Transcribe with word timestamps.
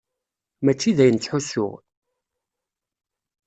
Mačči 0.63 0.91
d 0.97 0.99
ayen 1.03 1.17
ttḥussuɣ. 1.19 1.73